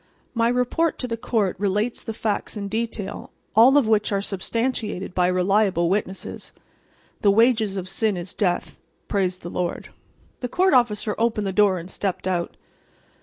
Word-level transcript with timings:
My 0.33 0.47
report 0.49 0.97
to 0.97 1.07
the 1.07 1.15
court 1.15 1.55
relates 1.59 2.01
the 2.01 2.15
facts 2.15 2.57
in 2.57 2.67
detail, 2.69 3.29
all 3.55 3.77
of 3.77 3.87
which 3.87 4.11
are 4.11 4.19
substantiated 4.19 5.13
by 5.13 5.27
reliable 5.27 5.91
witnesses. 5.91 6.53
The 7.21 7.29
wages 7.29 7.77
of 7.77 7.87
sin 7.87 8.17
is 8.17 8.33
death. 8.33 8.79
Praise 9.07 9.37
the 9.37 9.51
Lord." 9.51 9.89
The 10.39 10.49
court 10.49 10.73
officer 10.73 11.13
opened 11.19 11.45
the 11.45 11.53
door 11.53 11.77
and 11.77 11.87
stepped 11.87 12.27
out. 12.27 12.57